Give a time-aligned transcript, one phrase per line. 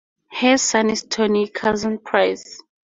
[0.31, 2.57] Her son is Tony Curzon Price.